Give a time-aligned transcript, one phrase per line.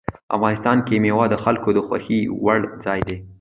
[0.35, 3.17] افغانستان کې مېوې د خلکو د خوښې وړ ځای دی.